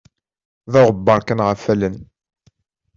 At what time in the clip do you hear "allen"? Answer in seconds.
1.73-1.95